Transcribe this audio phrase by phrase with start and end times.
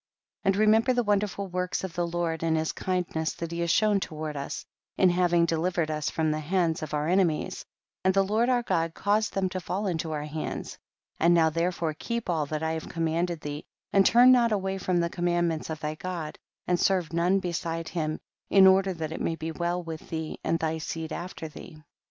[0.41, 0.47] 26.
[0.47, 3.99] And remember the wonderful works of the Lord, and his kindness that he has shown
[3.99, 4.65] toward us,
[4.97, 7.63] in hav ing delivered us from the hands of our enemies,
[8.03, 10.79] and the Lord our God caused them to fall into our hands;
[11.19, 14.97] and now^ therefore keep all that I have commanded thee, and turn not away from
[14.97, 19.35] the commandments of thy God, and serve none beside him, in order that it may
[19.35, 21.79] be well with thee and thy seed after thee.